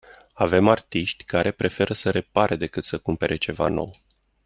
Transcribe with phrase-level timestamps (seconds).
[0.33, 3.91] Avem artiști care preferă să repare decât să cumpere ceva nou.